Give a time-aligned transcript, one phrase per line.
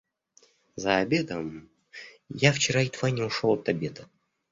[0.77, 1.69] За обедом...
[2.29, 4.07] я вчера едва не ушел от обеда.